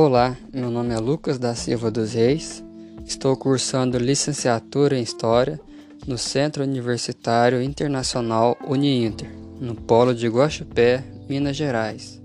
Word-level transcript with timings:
Olá, 0.00 0.36
meu 0.54 0.70
nome 0.70 0.94
é 0.94 0.98
Lucas 1.00 1.40
da 1.40 1.56
Silva 1.56 1.90
dos 1.90 2.12
Reis. 2.12 2.62
Estou 3.04 3.36
cursando 3.36 3.98
licenciatura 3.98 4.96
em 4.96 5.02
História 5.02 5.58
no 6.06 6.16
Centro 6.16 6.62
Universitário 6.62 7.60
Internacional 7.60 8.56
Uniinter, 8.64 9.28
no 9.60 9.74
Polo 9.74 10.14
de 10.14 10.28
Guaxupé, 10.28 11.02
Minas 11.28 11.56
Gerais. 11.56 12.22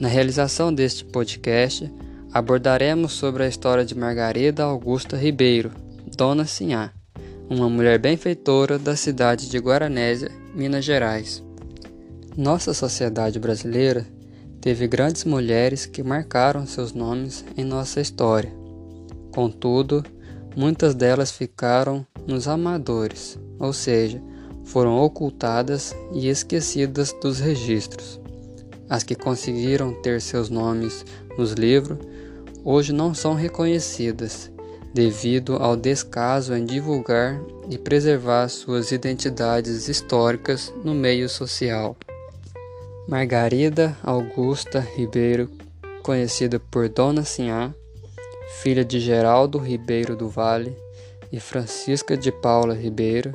Na 0.00 0.08
realização 0.08 0.74
deste 0.74 1.04
podcast, 1.04 1.88
abordaremos 2.32 3.12
sobre 3.12 3.44
a 3.44 3.48
história 3.48 3.84
de 3.84 3.96
Margarida 3.96 4.64
Augusta 4.64 5.16
Ribeiro, 5.16 5.70
Dona 6.16 6.46
Sinhá, 6.46 6.92
uma 7.48 7.70
mulher 7.70 8.00
benfeitora 8.00 8.76
da 8.76 8.96
cidade 8.96 9.48
de 9.48 9.56
Guaranésia, 9.56 10.32
Minas 10.52 10.84
Gerais. 10.84 11.44
Nossa 12.36 12.74
sociedade 12.74 13.38
brasileira 13.38 14.04
teve 14.62 14.86
grandes 14.86 15.24
mulheres 15.24 15.86
que 15.86 16.04
marcaram 16.04 16.64
seus 16.64 16.92
nomes 16.92 17.44
em 17.58 17.64
nossa 17.64 18.00
história. 18.00 18.50
Contudo, 19.34 20.04
muitas 20.56 20.94
delas 20.94 21.32
ficaram 21.32 22.06
nos 22.28 22.46
amadores, 22.46 23.36
ou 23.58 23.72
seja, 23.72 24.22
foram 24.64 24.96
ocultadas 25.00 25.92
e 26.12 26.28
esquecidas 26.28 27.12
dos 27.20 27.40
registros. 27.40 28.20
As 28.88 29.02
que 29.02 29.16
conseguiram 29.16 30.00
ter 30.00 30.20
seus 30.20 30.48
nomes 30.48 31.04
nos 31.36 31.54
livros 31.54 31.98
hoje 32.64 32.92
não 32.92 33.12
são 33.12 33.34
reconhecidas, 33.34 34.48
devido 34.94 35.56
ao 35.56 35.74
descaso 35.74 36.54
em 36.54 36.64
divulgar 36.64 37.40
e 37.68 37.76
preservar 37.76 38.48
suas 38.48 38.92
identidades 38.92 39.88
históricas 39.88 40.72
no 40.84 40.94
meio 40.94 41.28
social. 41.28 41.96
Margarida 43.08 43.98
Augusta 44.04 44.78
Ribeiro, 44.78 45.50
conhecida 46.04 46.60
por 46.60 46.88
Dona 46.88 47.24
Sinhá, 47.24 47.74
filha 48.62 48.84
de 48.84 49.00
Geraldo 49.00 49.58
Ribeiro 49.58 50.14
do 50.14 50.28
Vale 50.28 50.76
e 51.32 51.40
Francisca 51.40 52.16
de 52.16 52.30
Paula 52.30 52.74
Ribeiro, 52.74 53.32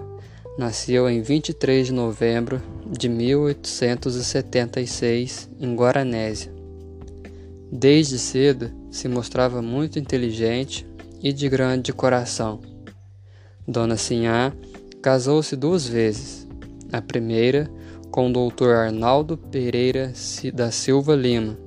nasceu 0.57 1.09
em 1.09 1.21
23 1.21 1.87
de 1.87 1.93
novembro 1.93 2.61
de 2.89 3.09
1876 3.09 5.49
em 5.59 5.75
Guaranésia. 5.75 6.55
Desde 7.69 8.17
cedo 8.17 8.71
se 8.89 9.09
mostrava 9.09 9.61
muito 9.61 9.99
inteligente 9.99 10.87
e 11.21 11.33
de 11.33 11.49
grande 11.49 11.91
coração. 11.91 12.61
Dona 13.67 13.97
Sinhá 13.97 14.53
casou-se 15.01 15.57
duas 15.57 15.85
vezes. 15.85 16.47
A 16.89 17.01
primeira 17.01 17.69
com 18.11 18.29
o 18.29 18.49
Dr. 18.49 18.69
Arnaldo 18.69 19.37
Pereira 19.37 20.11
da 20.53 20.69
Silva 20.71 21.15
Lima, 21.15 21.57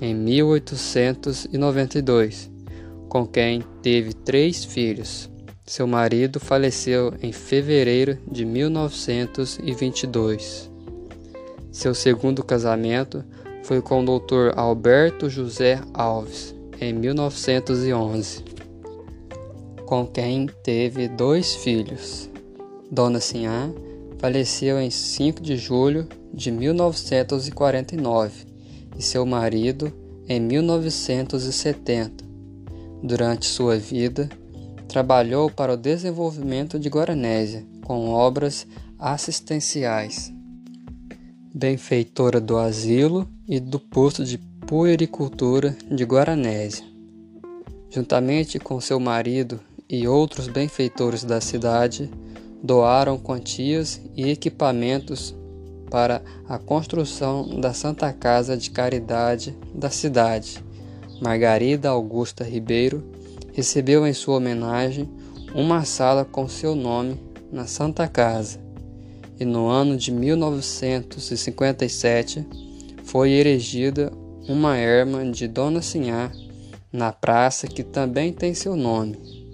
em 0.00 0.14
1892, 0.14 2.50
com 3.08 3.26
quem 3.26 3.64
teve 3.82 4.12
três 4.12 4.64
filhos. 4.64 5.28
Seu 5.66 5.84
marido 5.86 6.38
faleceu 6.40 7.14
em 7.22 7.32
fevereiro 7.32 8.18
de 8.30 8.44
1922. 8.44 10.70
Seu 11.70 11.94
segundo 11.94 12.42
casamento 12.42 13.24
foi 13.62 13.80
com 13.82 14.02
o 14.02 14.18
Dr. 14.18 14.52
Alberto 14.56 15.28
José 15.28 15.78
Alves, 15.92 16.56
em 16.80 16.92
1911, 16.92 18.44
com 19.84 20.06
quem 20.06 20.46
teve 20.62 21.08
dois 21.08 21.56
filhos, 21.56 22.30
Dona 22.90 23.20
Sinhá 23.20 23.68
faleceu 24.18 24.80
em 24.80 24.90
5 24.90 25.40
de 25.40 25.56
julho 25.56 26.08
de 26.32 26.50
1949 26.50 28.46
e 28.96 29.02
seu 29.02 29.24
marido 29.24 29.92
em 30.28 30.40
1970. 30.40 32.24
Durante 33.02 33.46
sua 33.46 33.78
vida, 33.78 34.28
trabalhou 34.88 35.50
para 35.50 35.74
o 35.74 35.76
desenvolvimento 35.76 36.78
de 36.78 36.88
Guaranésia 36.88 37.64
com 37.84 38.08
obras 38.10 38.66
assistenciais. 38.98 40.32
Benfeitora 41.54 42.40
do 42.40 42.58
asilo 42.58 43.28
e 43.46 43.60
do 43.60 43.78
posto 43.78 44.24
de 44.24 44.38
puericultura 44.66 45.76
de 45.90 46.04
Guaranésia. 46.04 46.84
Juntamente 47.90 48.58
com 48.58 48.80
seu 48.80 49.00
marido 49.00 49.58
e 49.88 50.06
outros 50.06 50.46
benfeitores 50.48 51.24
da 51.24 51.40
cidade, 51.40 52.10
doaram 52.62 53.18
quantias 53.18 54.00
e 54.16 54.30
equipamentos 54.30 55.34
para 55.90 56.22
a 56.48 56.56
construção 56.58 57.60
da 57.60 57.72
Santa 57.72 58.12
Casa 58.12 58.56
de 58.56 58.70
Caridade 58.70 59.56
da 59.74 59.90
cidade. 59.90 60.62
Margarida 61.20 61.88
Augusta 61.88 62.44
Ribeiro 62.44 63.02
recebeu 63.52 64.06
em 64.06 64.12
sua 64.12 64.36
homenagem 64.36 65.10
uma 65.54 65.84
sala 65.84 66.24
com 66.24 66.48
seu 66.48 66.76
nome 66.76 67.20
na 67.50 67.66
Santa 67.66 68.06
Casa. 68.06 68.60
E 69.40 69.44
no 69.44 69.66
ano 69.68 69.96
de 69.96 70.12
1957 70.12 72.46
foi 73.04 73.32
erigida 73.32 74.12
uma 74.48 74.76
erma 74.76 75.28
de 75.30 75.48
Dona 75.48 75.82
Sinhá 75.82 76.30
na 76.92 77.12
praça 77.12 77.66
que 77.66 77.82
também 77.82 78.32
tem 78.32 78.54
seu 78.54 78.76
nome. 78.76 79.47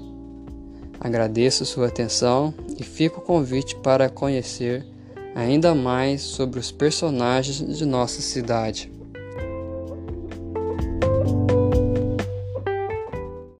Agradeço 1.04 1.66
sua 1.66 1.88
atenção 1.88 2.54
e 2.81 2.82
fico 2.82 3.20
o 3.20 3.22
convite 3.22 3.76
para 3.76 4.09
conhecer 4.09 4.87
ainda 5.34 5.75
mais 5.75 6.22
sobre 6.22 6.59
os 6.59 6.72
personagens 6.72 7.76
de 7.76 7.84
nossa 7.84 8.22
cidade. 8.22 8.91